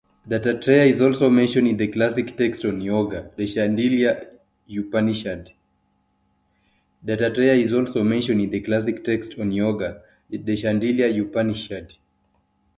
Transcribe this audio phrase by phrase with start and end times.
[0.27, 4.29] Dattatreya is also mentioned in the classic text on Yoga, the Shandilya
[4.67, 5.51] Upanishad.